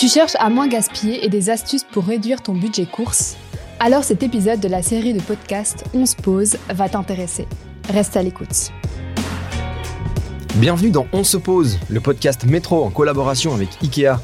[0.00, 3.36] Tu cherches à moins gaspiller et des astuces pour réduire ton budget course?
[3.80, 7.46] Alors cet épisode de la série de podcasts On se pose va t'intéresser.
[7.92, 8.72] Reste à l'écoute.
[10.54, 14.18] Bienvenue dans On se pose, le podcast métro en collaboration avec Ikea.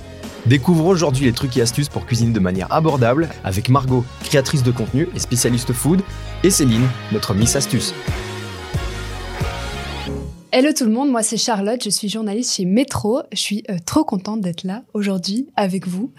[0.46, 4.70] Découvre aujourd'hui les trucs et astuces pour cuisiner de manière abordable avec Margot, créatrice de
[4.70, 6.00] contenu et spécialiste food,
[6.42, 7.92] et Céline, notre Miss Astuce.
[10.58, 13.20] Hello tout le monde, moi c'est Charlotte, je suis journaliste chez Métro.
[13.30, 16.12] Je suis euh, trop contente d'être là aujourd'hui avec vous.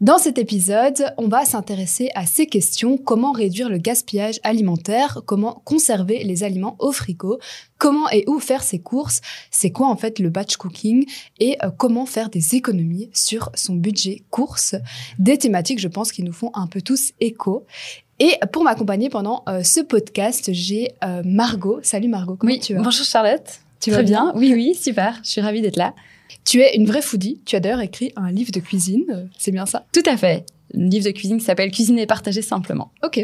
[0.00, 5.62] Dans cet épisode, on va s'intéresser à ces questions comment réduire le gaspillage alimentaire, comment
[5.64, 7.38] conserver les aliments au frigo,
[7.78, 9.20] comment et où faire ses courses,
[9.52, 11.06] c'est quoi en fait le batch cooking?
[11.38, 14.74] Et euh, comment faire des économies sur son budget course?
[15.20, 17.64] Des thématiques, je pense, qui nous font un peu tous écho.
[18.18, 21.78] Et pour m'accompagner pendant euh, ce podcast, j'ai Margot.
[21.84, 22.82] Salut Margot, comment oui, tu vas?
[22.82, 23.60] Bonjour Charlotte.
[23.84, 24.32] Tu Très vas bien.
[24.34, 25.20] Oui, oui, super.
[25.22, 25.94] Je suis ravie d'être là.
[26.46, 27.42] Tu es une vraie foodie.
[27.44, 29.28] Tu as d'ailleurs écrit un livre de cuisine.
[29.36, 29.84] C'est bien ça?
[29.92, 30.46] Tout à fait.
[30.74, 32.92] Un livre de cuisine qui s'appelle Cuisiner et partager simplement.
[33.04, 33.18] Ok.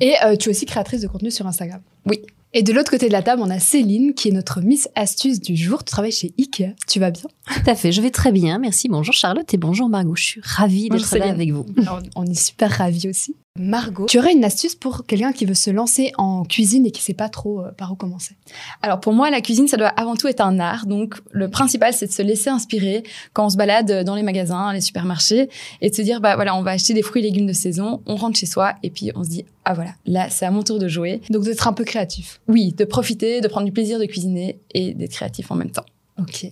[0.00, 1.80] Et euh, tu es aussi créatrice de contenu sur Instagram.
[2.06, 2.20] Oui.
[2.54, 5.40] Et de l'autre côté de la table, on a Céline, qui est notre Miss Astuce
[5.40, 5.84] du jour.
[5.84, 6.74] Tu travailles chez Ikea.
[6.88, 7.28] Tu vas bien?
[7.46, 8.88] Tout à fait, je vais très bien, merci.
[8.88, 10.16] Bonjour Charlotte et bonjour Margot.
[10.16, 11.66] Je suis ravie d'être là avec vous.
[11.82, 13.36] Alors, On est super ravis aussi.
[13.56, 17.00] Margot, tu aurais une astuce pour quelqu'un qui veut se lancer en cuisine et qui
[17.00, 18.34] sait pas trop euh, par où commencer?
[18.82, 20.86] Alors pour moi, la cuisine, ça doit avant tout être un art.
[20.86, 24.72] Donc le principal, c'est de se laisser inspirer quand on se balade dans les magasins,
[24.72, 25.48] les supermarchés,
[25.80, 28.02] et de se dire, bah voilà, on va acheter des fruits et légumes de saison,
[28.06, 30.64] on rentre chez soi, et puis on se dit, ah voilà, là, c'est à mon
[30.64, 31.20] tour de jouer.
[31.30, 32.40] Donc d'être un peu créatif.
[32.48, 35.86] Oui, de profiter, de prendre du plaisir de cuisiner et d'être créatif en même temps.
[36.18, 36.46] Ok.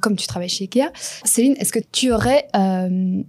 [0.00, 0.90] Comme tu travailles chez Ikea,
[1.24, 2.48] Céline, est-ce que tu aurais...
[2.56, 3.22] euh,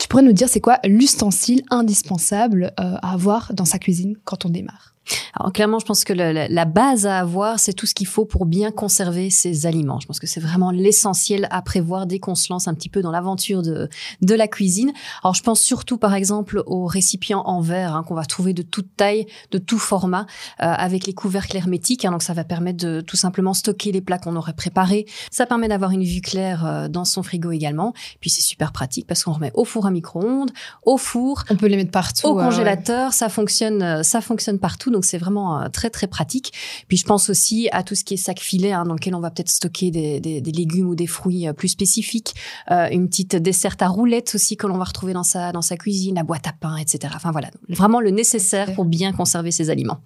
[0.00, 4.46] tu pourrais nous dire c'est quoi l'ustensile indispensable euh, à avoir dans sa cuisine quand
[4.46, 4.94] on démarre
[5.34, 8.46] Alors clairement, je pense que la, base à avoir, c'est tout ce qu'il faut pour
[8.46, 9.98] bien conserver ses aliments.
[10.00, 13.02] Je pense que c'est vraiment l'essentiel à prévoir dès qu'on se lance un petit peu
[13.02, 13.88] dans l'aventure de,
[14.20, 14.92] de la cuisine.
[15.22, 18.62] Alors je pense surtout par exemple aux récipients en verre hein, qu'on va trouver de
[18.62, 20.26] toute taille, de tout format,
[20.62, 22.04] euh, avec les couvercles hermétiques.
[22.04, 22.12] hein.
[22.12, 25.06] donc ça va permettre de tout simplement stocker les plats qu'on aurait préparés.
[25.30, 27.94] Ça permet d'avoir une vue claire euh, dans son frigo également.
[28.20, 30.50] Puis c'est super pratique parce qu'on remet au four à micro-ondes,
[30.84, 32.26] au four, On peut les mettre partout.
[32.28, 36.06] au euh, congélateur, ça fonctionne, euh, ça fonctionne partout, donc c'est vraiment euh, très très
[36.06, 36.52] pratique.
[36.88, 39.20] Puis je pense aussi à tout ce qui est sac filet, hein, dans lequel on
[39.20, 42.34] va peut-être stocker des, des, des légumes ou des fruits euh, plus spécifiques,
[42.70, 45.76] Euh, une petite desserte à roulettes aussi que l'on va retrouver dans sa dans sa
[45.76, 47.12] cuisine, la boîte à pain, etc.
[47.16, 49.98] Enfin voilà, vraiment le nécessaire pour bien conserver ses aliments.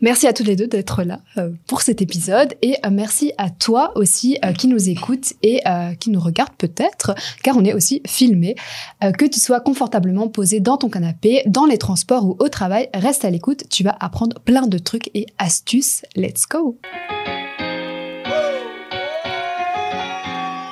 [0.00, 3.50] Merci à toutes les deux d'être là euh, pour cet épisode et euh, merci à
[3.50, 5.62] toi aussi qui nous écoute et
[6.00, 8.54] qui nous regarde peut-être car on est aussi filmé.
[9.00, 13.24] Que tu sois confortablement posé dans ton canapé, dans les transports ou au travail, reste
[13.24, 16.02] à l'écoute, tu vas apprendre plein de trucs et astuces.
[16.14, 16.78] Let's go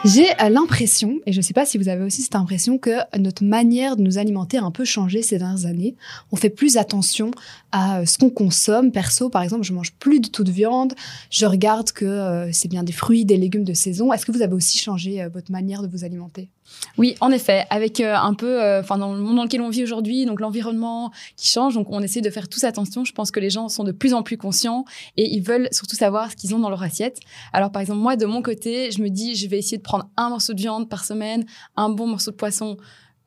[0.04, 3.44] J'ai l'impression, et je ne sais pas si vous avez aussi cette impression, que notre
[3.44, 5.94] manière de nous alimenter a un peu changé ces dernières années.
[6.32, 7.30] On fait plus attention
[7.70, 8.90] à euh, ce qu'on consomme.
[8.90, 10.94] Perso, par exemple, je mange plus du tout de viande.
[11.30, 14.12] Je regarde que euh, c'est bien des fruits, des légumes de saison.
[14.12, 16.50] Est-ce que vous avez aussi changé euh, votre manière de vous alimenter?
[16.98, 19.70] Oui, en effet, avec euh, un peu, euh, enfin dans le monde dans lequel on
[19.70, 23.04] vit aujourd'hui, donc l'environnement qui change, donc on essaie de faire tous attention.
[23.04, 24.84] Je pense que les gens sont de plus en plus conscients
[25.16, 27.18] et ils veulent surtout savoir ce qu'ils ont dans leur assiette.
[27.52, 30.08] Alors par exemple moi de mon côté, je me dis je vais essayer de prendre
[30.16, 31.44] un morceau de viande par semaine,
[31.76, 32.76] un bon morceau de poisson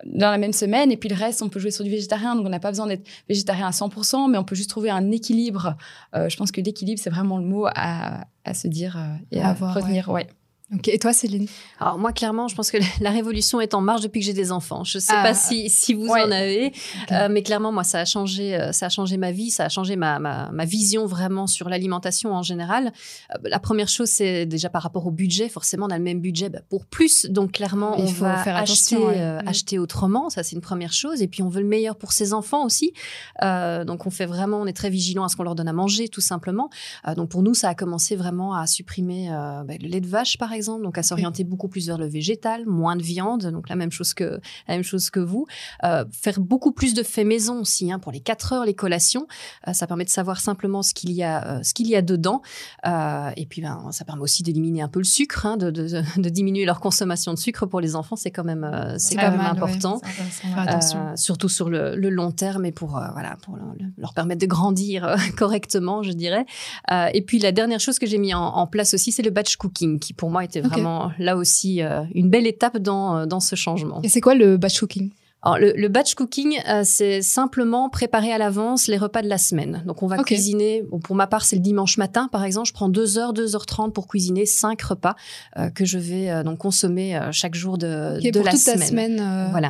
[0.05, 2.45] dans la même semaine et puis le reste on peut jouer sur du végétarien donc
[2.45, 5.77] on n'a pas besoin d'être végétarien à 100% mais on peut juste trouver un équilibre
[6.13, 8.97] Euh, je pense que l'équilibre c'est vraiment le mot à, à se dire
[9.31, 10.27] et À à, avoir, retenir ouais.
[10.73, 10.87] Ok.
[10.87, 11.45] Et toi, Céline?
[11.79, 14.51] Alors moi clairement, je pense que la révolution est en marche depuis que j'ai des
[14.51, 14.83] enfants.
[14.83, 15.21] Je sais Ah.
[15.21, 16.23] pas si si vous Ouais.
[16.23, 16.73] en avez.
[17.11, 19.69] Euh, mais clairement moi ça a changé euh, ça a changé ma vie, ça a
[19.69, 22.93] changé ma ma, ma vision vraiment sur l'alimentation en général.
[23.35, 26.19] Euh, la première chose c'est déjà par rapport au budget, forcément on a le même
[26.19, 29.13] budget bah, pour plus, donc clairement Il on va faire acheter ouais.
[29.21, 29.47] euh, Mm.
[29.47, 32.33] acheter autrement, ça c'est une première chose et puis on veut le meilleur pour ses
[32.33, 32.91] enfants aussi.
[33.41, 36.07] Donc on fait vraiment on est très vigilant à ce qu'on leur donne à manger
[36.09, 36.69] tout simplement.
[37.15, 40.49] Donc pour nous ça a commencé vraiment à supprimer bah, le lait de vache par
[40.49, 43.91] exemple, donc à s'orienter beaucoup plus vers le végétal, moins de viande, donc la même
[43.91, 45.45] chose que la même chose que vous.
[45.83, 49.27] Euh, faire beaucoup plus de faits maison aussi hein, pour les 4 heures, les collations.
[49.67, 52.01] Euh, ça permet de savoir simplement ce qu'il y a, euh, ce qu'il y a
[52.01, 52.41] dedans.
[52.85, 55.87] Et puis, ben, ça permet aussi d'éliminer un peu le sucre, hein, de, de,
[56.21, 58.15] de diminuer leur consommation de sucre pour les enfants.
[58.15, 59.99] C'est quand même, c'est quand même mal, important.
[61.15, 63.63] Surtout sur le, le long terme et pour voilà pour le-
[63.97, 66.45] leur permettre de grandir correctement, je dirais.
[67.13, 69.55] Et puis la dernière chose que j'ai mis en, en place aussi, c'est le batch
[69.57, 73.39] cooking, qui pour moi était vraiment là aussi euh, une belle étape dans euh, dans
[73.39, 74.01] ce changement.
[74.03, 75.09] Et c'est quoi le batch cooking
[75.45, 79.37] Alors, le, le batch cooking, euh, c'est simplement préparer à l'avance les repas de la
[79.37, 79.83] semaine.
[79.85, 80.83] Donc, on va cuisiner.
[80.89, 82.67] bon, pour ma part, c'est le dimanche matin, par exemple.
[82.67, 85.15] Je prends 2 heures, 2h30 pour cuisiner cinq repas
[85.57, 88.51] euh, que je vais euh, donc consommer euh, chaque jour de, Ok, de pour la
[88.51, 88.79] toute semaine.
[88.79, 89.19] ta semaine.
[89.21, 89.67] euh, Voilà.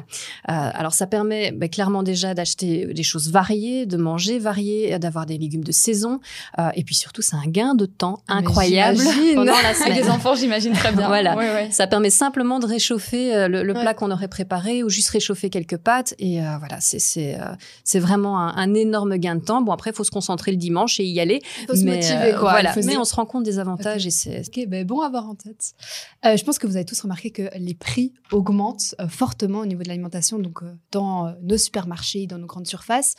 [0.49, 4.97] Euh, alors ça permet ben, clairement déjà d'acheter des choses variées, de manger varié, euh,
[4.97, 6.19] d'avoir des légumes de saison,
[6.57, 8.99] euh, et puis surtout c'est un gain de temps incroyable
[9.35, 9.97] pendant la Avec semaine.
[9.97, 11.07] les enfants, j'imagine très bien.
[11.15, 11.35] Voilà.
[11.35, 11.67] Ouais, ouais.
[11.71, 13.81] Ça permet simplement de réchauffer le, le Ouais.
[13.81, 17.99] plat qu'on aurait préparé ou juste réchauffer quelques pâtes et euh, voilà c'est c'est euh,
[17.99, 19.61] vraiment un, un énorme gain de temps.
[19.61, 21.41] Bon après il faut se concentrer le dimanche et y aller.
[21.61, 22.51] Il faut se mais, motiver, euh, quoi.
[22.51, 22.73] Voilà.
[22.73, 25.27] Faut Mais on se rend compte des avantages et c'est Ok, ben bon à avoir
[25.27, 25.73] en tête.
[26.23, 29.87] Je pense que vous avez tous remarqué que les prix augmentent fortement au niveau de
[29.87, 30.59] l'alimentation, donc
[30.91, 33.15] dans nos supermarchés, dans nos grandes surfaces.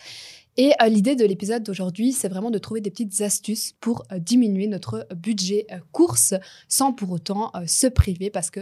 [0.56, 4.18] Et euh, l'idée de l'épisode d'aujourd'hui, c'est vraiment de trouver des petites astuces pour euh,
[4.18, 6.34] diminuer notre budget euh, course
[6.68, 8.60] sans pour autant se priver parce que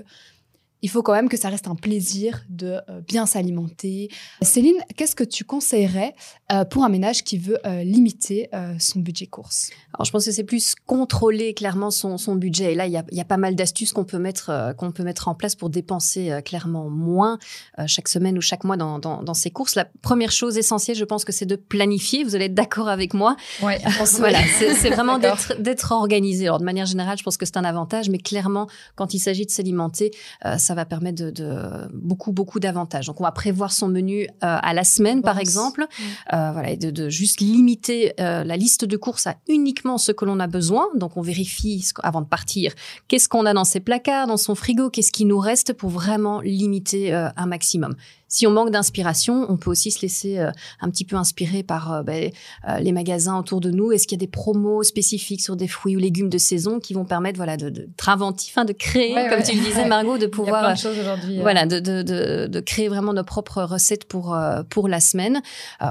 [0.85, 4.11] il faut quand même que ça reste un plaisir de euh, bien s'alimenter.
[4.43, 6.15] Céline, qu'est-ce que tu conseillerais
[6.53, 9.71] euh, pour un ménage qui veut euh, limiter euh, son budget course?
[9.95, 12.73] Alors, je pense que c'est plus contrôler clairement son, son budget.
[12.73, 14.75] Et là, il y a, il y a pas mal d'astuces qu'on peut mettre euh,
[14.75, 17.39] qu'on peut mettre en place pour dépenser euh, clairement moins
[17.79, 19.77] euh, chaque semaine ou chaque mois dans, dans, dans ses courses.
[19.77, 22.25] La première chose essentielle, je pense que c'est de planifier.
[22.25, 23.37] Vous allez être d'accord avec moi.
[23.63, 23.81] Ouais.
[24.19, 26.47] Voilà, c'est vraiment d'être organisé.
[26.47, 29.47] Alors, de manière générale, je pense que c'est un avantage, mais clairement, quand il s'agit
[29.47, 30.11] de s'alimenter,
[30.45, 33.07] euh, ça va permettre de, de beaucoup beaucoup d'avantages.
[33.07, 35.83] Donc, on va prévoir son menu euh, à la semaine, par exemple.
[35.83, 36.03] Mm.
[36.35, 40.11] Euh, voilà, et de, de juste limiter euh, la liste de courses à uniquement ce
[40.11, 40.89] que l'on a besoin.
[40.97, 42.73] Donc, on vérifie ce avant de partir
[43.07, 46.41] qu'est-ce qu'on a dans ses placards, dans son frigo, qu'est-ce qui nous reste pour vraiment
[46.41, 47.95] limiter un maximum.
[48.37, 50.51] Si on manque d'inspiration, on peut aussi se laisser euh,
[50.81, 52.33] un petit peu inspirer par euh, ben,
[52.69, 53.93] euh, les magasins autour de nous.
[53.93, 56.95] Est-ce qu'il y a des promos spécifiques sur des fruits ou légumes de saison qui
[56.95, 59.45] vont permettre voilà, de- de- d'être inventif, hein, de créer, Ouais, comme ouais.
[59.45, 62.49] tu le disais, Margot, de Il y a pouvoir plein de voilà, de, de, de,
[62.49, 64.37] de créer vraiment nos propres recettes pour,
[64.69, 65.41] pour la semaine.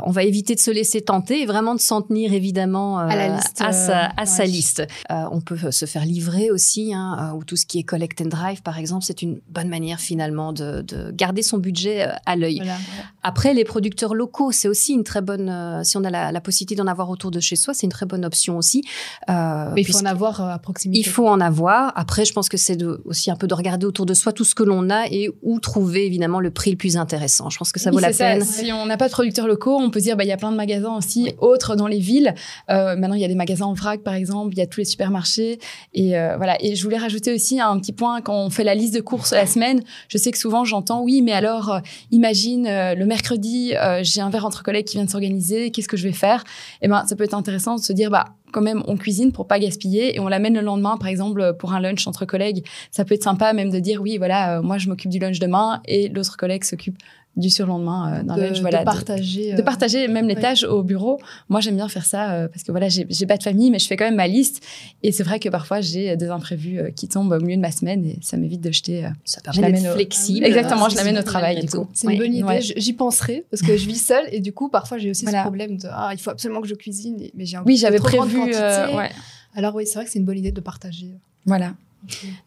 [0.06, 3.30] On va éviter de se laisser tenter et vraiment de s'en tenir évidemment À la
[3.38, 4.84] liste, à sa, à sa liste.
[5.10, 8.62] On peut se faire livrer aussi, hein, ou tout ce qui est collect and drive
[8.64, 12.58] par exemple, c'est une bonne manière finalement de, de garder son budget euh, à l'œil.
[12.58, 12.76] Voilà.
[13.24, 16.42] Après, les producteurs locaux, c'est aussi une très bonne, euh, si on a la, la
[16.42, 18.84] possibilité d'en avoir autour de chez soi, c'est une très bonne option aussi.
[19.30, 21.00] Euh, Mais il faut en avoir euh, à proximité.
[21.00, 21.94] il faut en avoir.
[21.96, 24.56] Après, je pense que c'est aussi un peu de regarder autour de soi tout ce
[24.56, 27.50] que l'on a et où trouver évidemment le prix le plus intéressant.
[27.50, 28.26] Je pense que ça Oui, vaut la ça.
[28.26, 28.44] peine.
[28.44, 30.52] Si on n'a pas de producteurs locaux, on peut dire bah il y a plein
[30.52, 32.34] de magasins aussi autres dans les villes.
[32.70, 34.80] Euh, maintenant il y a des magasins en vrac par exemple, il y a tous
[34.82, 35.60] les supermarchés
[35.94, 36.58] et voilà.
[36.64, 39.32] Et je voulais rajouter aussi un petit point quand on fait la liste de courses
[39.32, 39.82] la semaine.
[40.10, 41.80] Je sais que souvent j'entends oui mais alors
[42.14, 45.88] imagine euh, le mercredi euh, j'ai un verre entre collègues qui vient de s'organiser, qu'est-ce
[45.88, 46.44] que je vais faire?
[46.82, 49.48] Et ben ça peut être intéressant de se dire bah quand même on cuisine pour
[49.48, 52.64] pas gaspiller et on l'amène le lendemain par exemple pour un lunch entre collègues.
[52.92, 55.40] Ça peut être sympa même de dire oui voilà euh, moi je m'occupe du lunch
[55.40, 56.98] demain et l'autre collègue s'occupe
[57.36, 58.60] du surlendemain euh, d'un lunch.
[58.62, 59.54] Voilà, de- partager.
[59.56, 60.42] de euh, partager même les ouais.
[60.42, 61.20] tâches au bureau.
[61.50, 63.88] Moi, j'aime bien faire ça euh, parce que voilà, j'ai pas de famille, mais je
[63.88, 64.64] fais quand même ma liste.
[65.02, 67.72] Et c'est vrai que parfois, j'ai des imprévus euh, qui tombent au milieu de ma
[67.72, 69.06] semaine et ça m'évite de jeter.
[69.06, 70.46] euh, Ça permet d'être au- flexible.
[70.46, 71.88] Exactement, Euh, je l'amène au travail, du coup.
[71.94, 72.18] C'est une Ouais.
[72.20, 72.44] bonne idée.
[72.44, 72.62] Ouais.
[72.62, 75.40] J'y penserai parce que je vis seule et du coup, parfois, j'ai aussi Voilà.
[75.40, 77.98] ce problème de ah, il faut absolument que je cuisine, mais j'ai un Oui, j'avais
[78.00, 78.40] prévu.
[78.54, 79.08] euh.
[79.56, 81.12] Alors oui, c'est vrai que c'est une bonne idée de partager.
[81.46, 81.74] Voilà.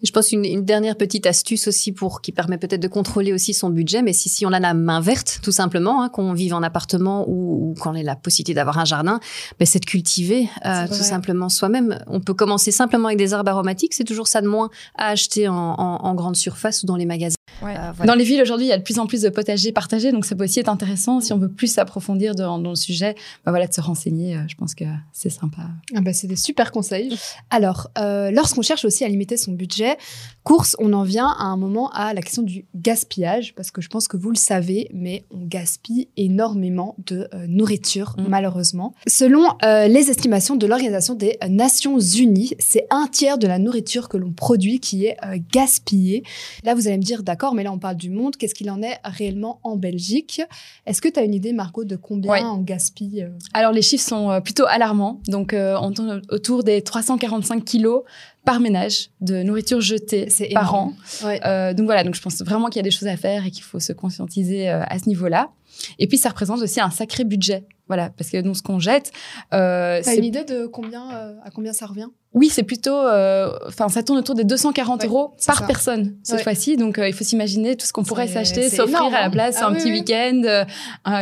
[0.02, 3.54] Je pense une, une dernière petite astuce aussi pour qui permet peut-être de contrôler aussi
[3.54, 6.54] son budget, mais si, si on a la main verte, tout simplement, hein, qu'on vive
[6.54, 9.20] en appartement ou, ou qu'on ait la possibilité d'avoir un jardin,
[9.58, 11.98] ben, c'est de cultiver euh, tout simplement soi-même.
[12.06, 15.48] On peut commencer simplement avec des herbes aromatiques, c'est toujours ça de moins à acheter
[15.48, 17.36] en, en- en grande surface ou dans les magasins.
[17.62, 17.74] Ouais.
[17.76, 18.12] Euh, voilà.
[18.12, 20.24] Dans les villes aujourd'hui, il y a de plus en plus de potagers partagés, donc
[20.26, 23.14] ça peut aussi être intéressant si on veut plus s'approfondir dans, dans le sujet.
[23.44, 24.36] Bah voilà, de se renseigner.
[24.36, 25.62] euh, je pense que c'est sympa.
[25.94, 27.16] Ah bah, c'est des super conseils.
[27.50, 29.96] Alors, euh, lorsqu'on cherche aussi à limiter son budget,
[30.44, 33.88] course, on en vient à un moment à la question du gaspillage, parce que je
[33.88, 38.24] pense que vous le savez, mais on gaspille énormément de euh, nourriture, Mm.
[38.28, 38.94] malheureusement.
[39.06, 44.08] Selon euh, les estimations de l'Organisation des Nations Unies, c'est un tiers de la nourriture
[44.08, 46.22] que l'on produit qui est euh, gaspillée.
[46.64, 48.36] Là, vous allez me dire, d'accord, mais là, on parle du monde.
[48.36, 50.40] Qu'est-ce qu'il en est réellement en Belgique?
[50.86, 52.42] Est-ce que tu as une idée, Margot, de combien Ouais.
[52.42, 55.20] on gaspille euh, Alors les chiffres sont euh, plutôt alarmants.
[55.28, 58.02] Donc euh, on tourne autour des 345 kilos
[58.44, 60.94] par ménage de nourriture jetée C'est par énorme.
[61.22, 61.26] an.
[61.26, 61.40] Ouais.
[61.44, 63.50] Euh, donc voilà, donc je pense vraiment qu'il y a des choses à faire et
[63.50, 65.50] qu'il faut se conscientiser à ce niveau-là.
[65.98, 67.64] Et puis ça représente aussi un sacré budget.
[67.88, 69.12] Voilà, parce que donc ce qu'on jette,
[69.54, 72.08] euh, T'as une idée de combien, euh, à combien ça revient?
[72.34, 75.66] Oui, c'est plutôt, euh, enfin, ça tourne autour des 240 Ouais, euros par ça.
[75.66, 76.42] personne cette Ouais.
[76.42, 76.76] fois-ci.
[76.76, 79.30] Donc, euh, il faut s'imaginer tout ce qu'on pourrait s'acheter, s'offrir à la hein.
[79.30, 80.00] place, Ah un oui, petit oui.
[80.00, 80.64] week-end,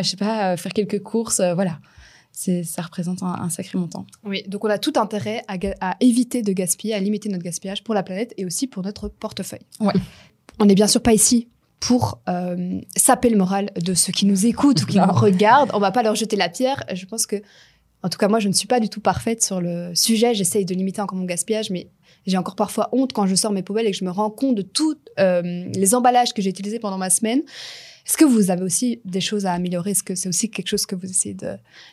[0.02, 1.78] je sais pas, faire quelques courses, voilà.
[2.32, 4.06] C'est, ça représente un, un sacré montant.
[4.24, 7.94] Oui, donc on a tout intérêt à éviter de gaspiller, à limiter notre gaspillage pour
[7.94, 9.60] la planète et aussi pour notre portefeuille.
[9.78, 9.92] Ouais.
[10.58, 11.48] On n'est bien sûr pas ici
[11.86, 15.70] pour euh, saper le moral de ceux qui nous écoutent ou qui nous regardent.
[15.74, 16.82] On va pas leur jeter la pierre.
[16.94, 17.36] Je pense que,
[18.02, 20.32] en tout cas, moi, je ne suis pas du tout parfaite sur le sujet.
[20.32, 21.90] J'essaye de limiter encore mon gaspillage, mais
[22.26, 24.54] j'ai encore parfois honte quand je sors mes poubelles et que je me rends compte
[24.54, 25.42] de tous euh,
[25.74, 27.42] les emballages que j'ai utilisés pendant ma semaine.
[28.06, 29.92] Est-ce que vous avez aussi des choses à améliorer?
[29.92, 31.52] Est-ce que c'est aussi quelque chose que vous essayez de,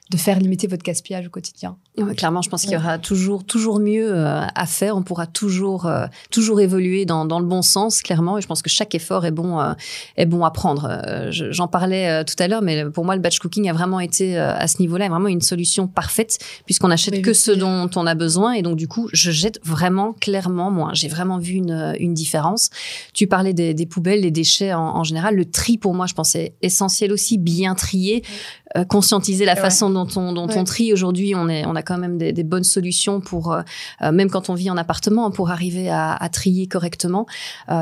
[0.10, 1.78] de faire limiter votre gaspillage au quotidien?
[2.18, 4.98] Clairement, je pense qu'il y aura toujours, toujours mieux euh, à faire.
[4.98, 8.38] On pourra toujours, euh, toujours évoluer dans, dans, le bon sens, clairement.
[8.38, 9.74] Et je pense que chaque effort est bon, euh,
[10.18, 11.02] est bon à prendre.
[11.30, 14.68] J'en parlais tout à l'heure, mais pour moi, le batch cooking a vraiment été à
[14.68, 18.54] ce niveau-là vraiment une solution parfaite puisqu'on n'achète que ce dont on a besoin.
[18.54, 20.94] Et donc, du coup, je jette vraiment clairement moins.
[20.94, 22.70] J'ai vraiment vu une, une différence.
[23.14, 25.36] Tu parlais des, des poubelles, des déchets en, en général.
[25.36, 28.24] Le tri, pour moi, moi, je pensais essentiel aussi, bien trier,
[28.88, 31.34] conscientiser la façon dont on dont on trie aujourd'hui.
[31.36, 33.62] On est on a quand même des, des bonnes solutions pour euh,
[34.02, 37.26] euh, même quand on vit en appartement pour arriver à, à trier correctement.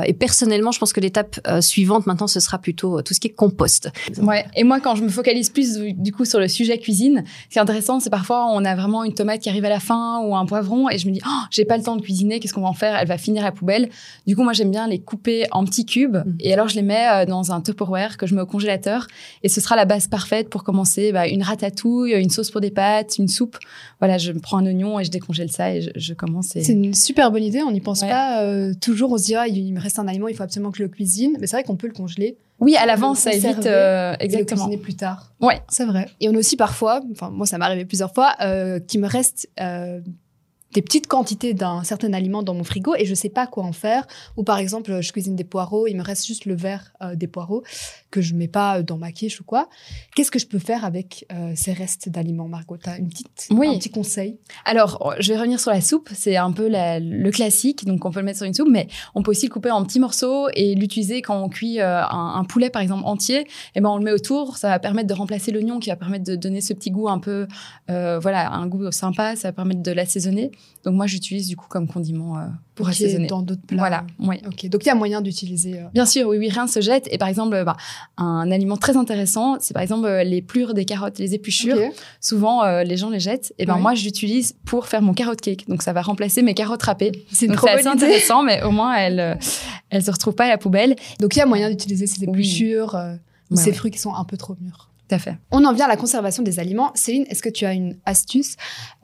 [0.06, 3.32] et personnellement, je pense que l'étape suivante maintenant ce sera plutôt tout ce qui est
[3.32, 3.90] compost.
[4.18, 4.44] Ouais.
[4.56, 7.58] Et moi, quand je me focalise plus du coup sur le sujet cuisine, ce qui
[7.58, 10.36] est intéressant, c'est parfois on a vraiment une tomate qui arrive à la fin ou
[10.36, 12.62] un poivron et je me dis oh, j'ai pas le temps de cuisiner, qu'est-ce qu'on
[12.62, 12.96] va en faire?
[12.96, 13.90] Elle va finir à la poubelle.
[14.26, 16.36] Du coup, moi j'aime bien les couper en petits cubes mmh.
[16.40, 19.06] et alors je les mets dans un Tupperware que je mets au congélateur
[19.42, 20.79] et ce sera la base parfaite pour commencer
[21.12, 23.58] bah, une ratatouille, une sauce pour des pâtes, une soupe.
[23.98, 26.48] Voilà, je prends un oignon et je décongèle ça et je, commence.
[26.48, 27.62] C'est une super bonne idée.
[27.62, 29.12] On n'y pense pas euh, toujours.
[29.12, 30.88] On se dit ah, il me reste un aliment, il faut absolument que je le
[30.88, 31.36] cuisine.
[31.40, 32.36] Mais c'est vrai qu'on peut le congeler.
[32.60, 34.32] Oui, à l'avance, ça évite euh, exactement.
[34.32, 35.32] Et le cuisiner plus tard.
[35.40, 36.08] Ouais, c'est vrai.
[36.20, 39.08] Et on a aussi parfois, enfin moi ça m'est arrivé plusieurs fois, euh, qu'il me
[39.08, 39.48] reste
[40.72, 43.72] des petites quantités d'un certain aliment dans mon frigo et je sais pas quoi en
[43.72, 44.06] faire.
[44.36, 47.26] Ou par exemple, je cuisine des poireaux, il me reste juste le verre euh, des
[47.26, 47.62] poireaux
[48.10, 49.68] que je mets pas dans ma quiche ou quoi.
[50.14, 52.76] Qu'est-ce que je peux faire avec euh, ces restes d'aliments, Margot?
[52.76, 53.68] T'as une petite, oui.
[53.68, 54.38] un petit conseil?
[54.64, 56.10] Alors, je vais revenir sur la soupe.
[56.12, 59.22] C'est un peu le classique, donc on peut le mettre sur une soupe, mais on
[59.22, 62.70] peut aussi le couper en petits morceaux et l'utiliser quand on cuit euh, un, poulet,
[62.70, 63.40] par exemple, entier.
[63.40, 63.46] Et
[63.76, 64.56] eh ben, on le met autour.
[64.56, 67.18] Ça va permettre de remplacer l'oignon, qui va permettre de donner ce petit goût un
[67.18, 67.46] peu,
[67.88, 69.36] voilà, un goût sympa.
[69.36, 70.50] Ça va permettre de l'assaisonner.
[70.84, 73.26] Donc moi, j'utilise du coup comme condiment euh, pour assaisonner.
[73.26, 73.78] Dans d'autres plats.
[73.78, 74.04] Voilà.
[74.18, 74.36] Oui.
[74.46, 74.66] Ok.
[74.70, 75.78] Donc il y a moyen d'utiliser.
[75.78, 77.06] Euh, Bien sûr, oui, oui, rien ne se jette.
[77.12, 77.76] Et par exemple, bah,
[78.16, 81.78] un aliment très intéressant, c'est par exemple euh, les plures des carottes, les épluchures.
[82.20, 83.52] Souvent, les gens les jettent.
[83.58, 85.68] Et ben moi, j'utilise pour faire mon carotte cake.
[85.68, 87.26] Donc ça va remplacer mes carottes râpées.
[87.30, 89.38] C'est assez intéressant, mais au moins elles,
[89.90, 90.96] elles se retrouvent pas à la poubelle.
[91.20, 92.96] Donc il y a moyen d'utiliser ces épluchures,
[93.50, 95.36] ou ces fruits qui sont un peu trop mûrs fait.
[95.50, 96.92] On en vient à la conservation des aliments.
[96.94, 98.56] Céline, est-ce que tu as une astuce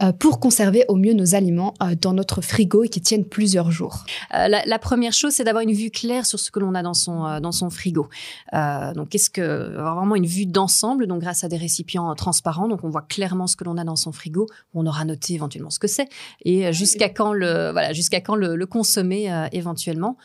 [0.02, 3.70] euh, pour conserver au mieux nos aliments euh, dans notre frigo et qui tiennent plusieurs
[3.70, 4.04] jours?
[4.34, 6.94] Euh, la, première chose, c'est d'avoir une vue claire sur ce que l'on a dans
[6.94, 8.08] son dans son frigo.
[8.52, 12.88] donc, qu'est-ce que vraiment une vue d'ensemble, donc grâce à des récipients transparents, donc on
[12.88, 14.46] voit clairement ce que l'on a dans son frigo.
[14.74, 16.08] On aura noté éventuellement ce que c'est
[16.44, 20.16] et jusqu'à quand le voilà jusqu'à quand le, le consommer éventuellement.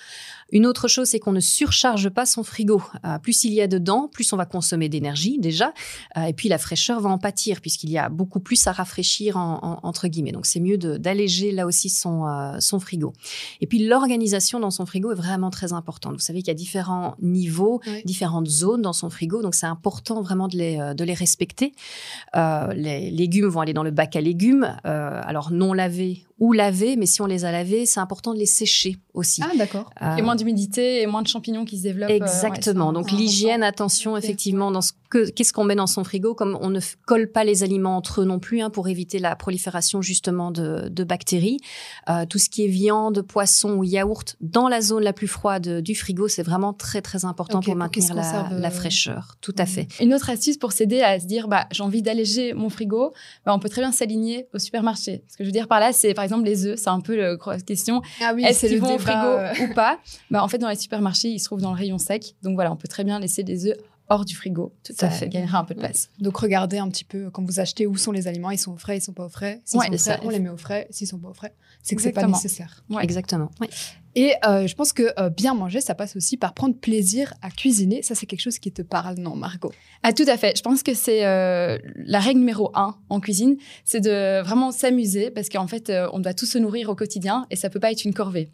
[0.52, 2.82] Une autre chose, c'est qu'on ne surcharge pas son frigo.
[3.06, 5.74] Euh, plus il y a dedans, plus on va consommer d'énergie déjà,
[6.18, 9.38] euh, et puis la fraîcheur va en pâtir puisqu'il y a beaucoup plus à rafraîchir
[9.38, 10.32] entre guillemets.
[10.32, 13.14] Donc c'est mieux d'alléger là aussi son euh, son frigo.
[13.62, 16.14] Et puis l'organisation dans son frigo est vraiment très importante.
[16.14, 20.22] Vous savez qu'il y a différents niveaux, différentes zones dans son frigo, donc c'est important
[20.22, 21.74] vraiment de les de les respecter.
[22.36, 27.06] les légumes vont aller dans le bac à légumes, alors non lavés ou lavés, mais
[27.06, 29.42] si on les a lavés, c'est important de les sécher aussi.
[29.46, 29.92] Ah d'accord.
[30.02, 32.10] Euh, moins d'humidité et moins de champignons qui se développent.
[32.10, 32.94] Euh, Exactement.
[32.94, 36.70] Donc l'hygiène, attention effectivement dans ce que qu'est-ce qu'on met dans son frigo, comme on
[36.70, 40.50] ne colle pas les aliments entre eux non plus, hein, pour éviter la prolifération justement
[40.50, 41.60] de, de bactéries.
[42.10, 45.82] Euh, tout ce qui est viande, poisson ou yaourt dans la zone la plus froide
[45.82, 49.36] du frigo, c'est vraiment très très important pour maintenir la, la, euh, fraîcheur.
[49.42, 49.88] Tout à fait.
[50.00, 53.14] Une autre astuce pour s'aider à se dire, bah j'ai envie d'alléger mon frigo,
[53.46, 55.24] bah, on peut très bien s'aligner au supermarché.
[55.28, 57.16] Ce que je veux dire par là, c'est par exemple les œufs, c'est un peu
[57.18, 58.02] la question.
[58.22, 59.54] Ah oui, est-ce qu'ils vont au frigo euh.
[59.62, 60.00] ou pas?
[60.30, 62.36] Bah en fait dans les supermarchés, ils se trouvent dans le rayon sec.
[62.44, 63.78] Donc voilà, on peut très bien laisser des œufs
[64.12, 64.76] hors du frigo.
[64.84, 65.30] Tout ça fait.
[65.30, 66.10] gagnera un peu de place.
[66.20, 68.78] Donc regardez un petit peu quand vous achetez où sont les aliments, ils sont au
[68.78, 69.62] frais, ils sont pas au frais.
[69.64, 70.88] S'ils sont frais, on les met au frais.
[70.90, 72.84] S'ils sont pas au frais, c'est que c'est pas nécessaire.
[73.02, 73.50] Exactement.
[74.14, 77.50] Et euh, je pense que euh, bien manger, ça passe aussi par prendre plaisir à
[77.50, 78.02] cuisiner.
[78.02, 79.72] Ça, c'est quelque chose qui te parle, non, Margot?
[80.04, 80.58] Ah, tout à fait.
[80.58, 85.32] Je pense que c'est euh, la règle numéro un en cuisine, c'est de vraiment s'amuser
[85.32, 88.04] parce qu'en fait, on doit tous se nourrir au quotidien et ça peut pas être
[88.04, 88.50] une corvée.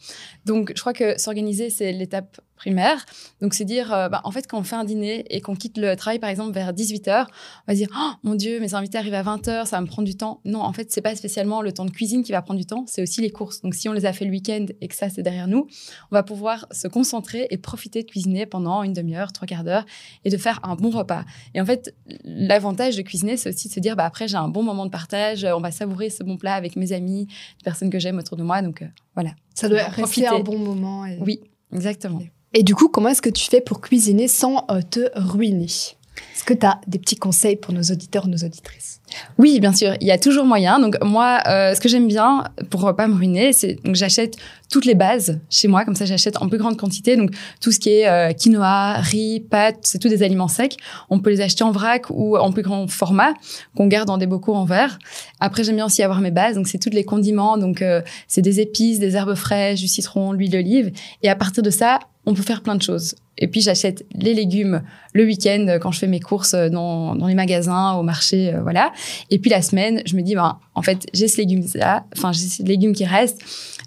[0.45, 3.05] Donc, je crois que s'organiser, c'est l'étape primaire.
[3.41, 5.95] Donc, c'est dire, bah, en fait, quand on fait un dîner et qu'on quitte le
[5.95, 9.23] travail, par exemple, vers 18h, on va dire, oh, mon Dieu, mes invités arrivent à
[9.23, 10.41] 20h, ça va me prendre du temps.
[10.45, 12.85] Non, en fait, c'est pas spécialement le temps de cuisine qui va prendre du temps,
[12.87, 13.61] c'est aussi les courses.
[13.61, 15.67] Donc, si on les a fait le week-end et que ça, c'est derrière nous,
[16.11, 19.85] on va pouvoir se concentrer et profiter de cuisiner pendant une demi-heure, trois quarts d'heure
[20.25, 21.23] et de faire un bon repas.
[21.53, 24.49] Et en fait, l'avantage de cuisiner, c'est aussi de se dire, bah, après, j'ai un
[24.49, 27.27] bon moment de partage, on va savourer ce bon plat avec mes amis,
[27.59, 28.61] les personnes que j'aime autour de moi.
[28.61, 29.31] Donc, euh, voilà.
[29.53, 31.05] Ça doit rester un bon moment.
[31.19, 31.41] Oui,
[31.73, 32.19] exactement.
[32.19, 35.65] Et du coup, comment est-ce que tu fais pour cuisiner sans euh, te ruiner?
[35.65, 39.01] Est-ce que tu as des petits conseils pour nos auditeurs, nos auditrices?
[39.37, 40.79] Oui, bien sûr, il y a toujours moyen.
[40.79, 44.35] Donc moi, euh, ce que j'aime bien pour pas me ruiner, c'est donc j'achète
[44.69, 47.15] toutes les bases chez moi, comme ça j'achète en plus grande quantité.
[47.15, 50.75] Donc tout ce qui est euh, quinoa, riz, pâtes, c'est tous des aliments secs.
[51.09, 53.33] On peut les acheter en vrac ou en plus grand format
[53.75, 54.99] qu'on garde dans des bocaux en verre.
[55.39, 57.57] Après j'aime bien aussi avoir mes bases, donc c'est tous les condiments.
[57.57, 60.91] Donc euh, c'est des épices, des herbes fraîches, du citron, l'huile d'olive.
[61.23, 63.15] Et à partir de ça, on peut faire plein de choses.
[63.39, 64.81] Et puis j'achète les légumes
[65.13, 68.91] le week-end quand je fais mes courses dans, dans les magasins, au marché, euh, voilà.
[69.31, 72.31] Et puis la semaine, je me dis, ben, en fait, j'ai ce légume là, enfin
[72.33, 73.39] j'ai ce légume qui reste.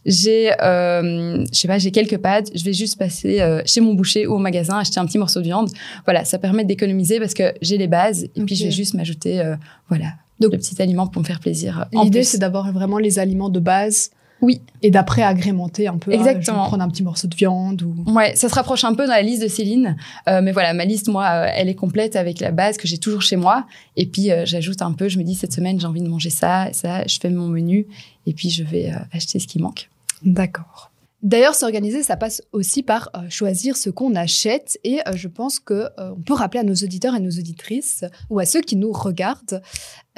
[0.06, 2.50] J'ai, euh, je sais pas, j'ai quelques pâtes.
[2.54, 5.40] Je vais juste passer euh, chez mon boucher ou au magasin acheter un petit morceau
[5.40, 5.68] de viande.
[6.06, 8.24] Voilà, ça permet d'économiser parce que j'ai les bases.
[8.34, 9.56] Et puis je vais juste m'ajouter, euh,
[9.90, 11.86] voilà, Donc- le petit aliment pour me faire plaisir.
[11.92, 14.10] L'idée, c'est d'avoir vraiment les aliments de base.
[14.42, 14.60] Oui.
[14.82, 16.10] Et d'après agrémenter un peu.
[16.12, 16.58] ah, Exactement.
[16.58, 17.94] je vais prendre un petit morceau de viande ou.
[18.12, 19.96] Ouais, ça se rapproche un peu dans la liste de Céline,
[20.28, 22.98] Euh, mais voilà, ma liste, moi, euh, elle est complète avec la base que j'ai
[22.98, 23.66] toujours chez moi.
[23.96, 25.08] Et puis euh, j'ajoute un peu.
[25.08, 27.06] Je me dis cette semaine, j'ai envie de manger ça, ça.
[27.06, 27.86] Je fais mon menu,
[28.26, 29.88] et puis je vais euh, acheter ce qui manque.
[30.24, 30.89] D'accord.
[31.22, 34.78] D'ailleurs, s'organiser, ça passe aussi par euh, choisir ce qu'on achète.
[34.84, 38.04] Et euh, je pense que euh, on peut rappeler à nos auditeurs et nos auditrices,
[38.30, 39.60] ou à ceux qui nous regardent,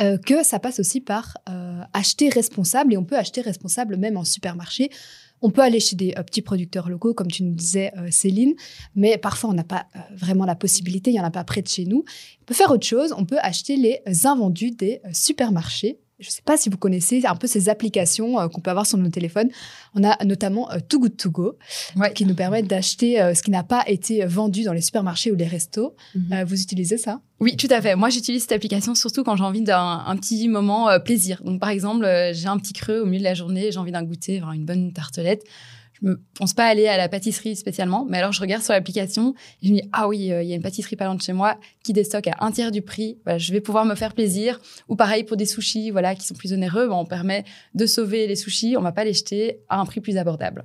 [0.01, 1.37] euh, que ça passe aussi par
[1.93, 2.95] acheter responsable.
[2.95, 4.91] Et on peut acheter responsable même en supermarché.
[5.41, 8.55] On peut aller chez des petits producteurs locaux, comme tu nous disais, Céline,
[8.95, 11.69] mais parfois on n'a pas vraiment la possibilité, il n'y en a pas près de
[11.69, 12.05] chez nous.
[12.43, 15.99] On peut faire autre chose, on peut acheter les invendus des supermarchés.
[16.23, 18.87] Je ne sais pas si vous connaissez un peu ces applications euh, qu'on peut avoir
[18.87, 19.51] sur nos téléphones.
[19.95, 21.59] On a notamment euh, Too Good To Go,
[21.97, 22.13] Ouais.
[22.13, 25.35] qui nous permettent d'acheter euh, ce qui n'a pas été vendu dans les supermarchés ou
[25.35, 25.95] les restos.
[26.15, 26.33] Mhm.
[26.33, 27.21] Euh, vous utilisez ça?
[27.41, 27.97] Oui, tout à fait.
[27.97, 31.43] Moi, j'utilise cette application surtout quand j'ai envie d'un un petit moment euh, plaisir.
[31.45, 33.91] Donc, par exemple, euh, j'ai un petit creux au milieu de la journée, j'ai envie
[33.93, 35.43] d'un goûter, une bonne tartelette.
[36.03, 39.67] Je pense pas aller à la pâtisserie spécialement, mais alors je regarde sur l'application et
[39.67, 41.33] je me dis ah oui, euh, il y a une pâtisserie pas loin de chez
[41.33, 43.19] moi qui déstocke à un tiers du prix.
[43.25, 44.61] Voilà, je vais pouvoir me faire plaisir.
[44.89, 47.45] Ou pareil pour des sushis, voilà, qui sont plus onéreux, on permet
[47.75, 50.65] de sauver les sushis, on va pas les jeter à un prix plus abordable.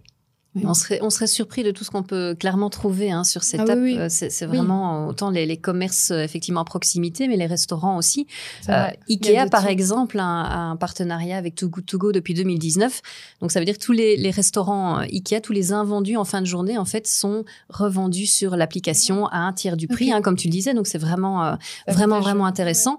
[0.57, 3.43] Oui, On serait, on serait surpris de tout ce qu'on peut clairement trouver hein, sur
[3.43, 3.79] cette Ah app.
[3.81, 3.97] oui.
[3.97, 8.27] Euh, C'est vraiment autant les, les commerces euh, effectivement à proximité, mais les restaurants aussi.
[8.69, 12.34] Euh, Ikea, par exemple, a un, a un partenariat avec Too Good To Go depuis
[12.34, 13.01] 2019.
[13.41, 16.25] Donc, ça veut dire que tous les, les restaurants euh, Ikea, tous les invendus en
[16.25, 20.21] fin de journée, en fait, sont revendus sur l'application à un tiers du prix, hein,
[20.21, 20.73] comme tu le disais.
[20.73, 21.55] Donc, c'est vraiment, euh,
[21.88, 22.97] vraiment, vraiment intéressant.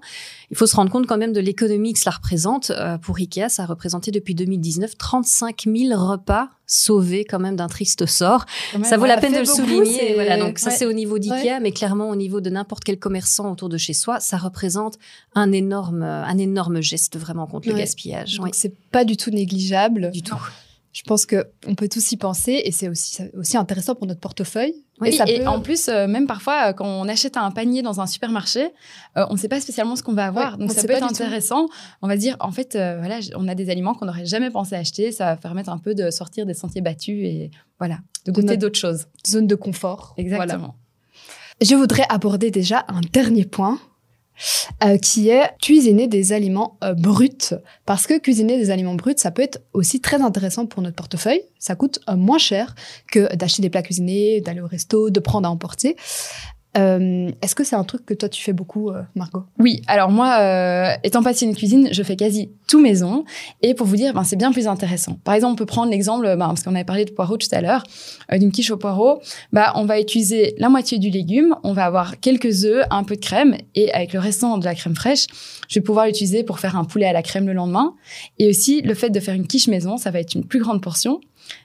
[0.51, 2.71] Il faut se rendre compte quand même de l'économie que cela représente.
[2.71, 7.67] Euh, pour Ikea, ça a représenté depuis 2019 35 000 repas sauvés quand même d'un
[7.67, 8.45] triste sort.
[8.73, 10.13] Même, Ça vaut ouais, la peine de le beaucoup, souligner.
[10.13, 13.51] Voilà, donc ça c'est au niveau d'IKEA, mais clairement au niveau de n'importe quel commerçant
[13.51, 14.97] autour de chez soi, ça représente
[15.35, 18.37] un énorme, un énorme geste vraiment contre le gaspillage.
[18.37, 20.11] Donc Oui, c'est pas du tout négligeable.
[20.11, 20.37] du tout.
[20.91, 24.19] Je pense que on peut tous y penser et c'est aussi, aussi intéressant pour notre
[24.19, 24.73] portefeuille.
[24.99, 27.51] Oui, et ça et peut- en plus, euh, même parfois, euh, quand on achète un
[27.51, 28.69] panier dans un supermarché,
[29.15, 30.53] euh, on ne sait pas spécialement ce qu'on va avoir.
[30.53, 31.13] Ouais, Donc, on ça peut être tout.
[31.13, 31.67] intéressant.
[32.01, 35.11] On va dire, en fait, voilà, on a des aliments qu'on n'aurait jamais pensé acheter.
[35.11, 38.79] Ça va permettre un peu de sortir des sentiers battus et voilà, de goûter d'autres
[38.79, 39.05] choses.
[39.27, 40.15] zone de confort.
[40.17, 40.43] Voilà.
[40.43, 40.75] Exactement.
[41.61, 43.79] Je voudrais aborder déjà un dernier point.
[44.83, 47.53] Euh, qui est cuisiner des aliments euh, bruts.
[47.85, 51.41] Parce que cuisiner des aliments bruts, ça peut être aussi très intéressant pour notre portefeuille.
[51.59, 52.75] Ça coûte euh, moins cher
[53.11, 55.95] que d'acheter des plats cuisinés, d'aller au resto, de prendre à emporter.
[56.77, 59.43] Euh, Est-ce que c'est un truc que toi tu fais beaucoup, euh, Margot?
[59.57, 63.25] Oui, alors moi, euh, étant passionnée de cuisine, je fais quasi tout maison.
[63.61, 65.17] Et pour vous dire, ben, c'est bien plus intéressant.
[65.23, 67.61] Par exemple, on peut prendre l'exemple, ben, parce qu'on avait parlé de poireaux tout à
[67.61, 67.83] l'heure,
[68.31, 69.19] euh, d'une quiche au poireau.
[69.51, 73.15] Bah, on va utiliser la moitié du légume, on va avoir quelques œufs, un peu
[73.15, 75.25] de crème, et avec le restant de la crème fraîche,
[75.67, 77.95] je vais pouvoir l'utiliser pour faire un poulet à la crème le lendemain.
[78.37, 80.83] Et aussi, le fait de faire une quiche maison, ça va être une plus grande
[80.83, 81.19] portion,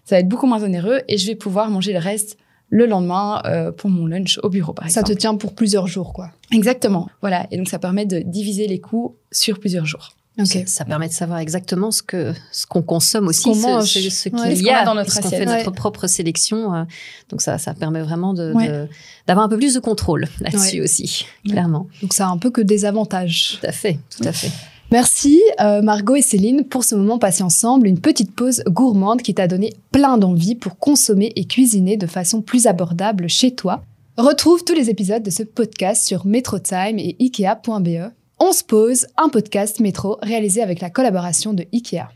[0.04, 2.38] ça va être beaucoup moins onéreux, et je vais pouvoir manger le reste
[2.76, 5.14] le lendemain euh, pour mon lunch au bureau, par Ça exemple.
[5.14, 6.30] te tient pour plusieurs jours, quoi.
[6.52, 7.08] Exactement.
[7.20, 7.46] Voilà.
[7.52, 10.16] Et donc, ça permet de diviser les coûts sur plusieurs jours.
[10.44, 14.10] Ça, ça permet de savoir exactement ce que ce qu'on consomme aussi, qu'on ce, ce,
[14.10, 14.52] ce Ouais.
[14.54, 15.32] qu'il y a a dans notre assiette.
[15.32, 16.74] fait notre propre sélection.
[16.74, 16.82] euh,
[17.28, 18.66] donc ça, ça permet vraiment de Ouais.
[18.66, 18.88] de-
[19.28, 20.82] d'avoir un peu plus de contrôle là-dessus Ouais.
[20.82, 21.52] aussi, Ouais.
[21.52, 21.86] clairement.
[22.02, 23.58] Donc ça a un peu que des avantages.
[23.60, 24.50] Tout à fait, tout à fait.
[24.92, 29.34] Merci euh, Margot et Céline pour ce moment passé ensemble, une petite pause gourmande qui
[29.34, 33.82] t'a donné plein d'envie pour consommer et cuisiner de façon plus abordable chez toi.
[34.16, 38.12] Retrouve tous les épisodes de ce podcast sur MetroTime et Ikea.be.
[38.38, 42.08] On se pose, un podcast métro réalisé avec la collaboration de Ikea.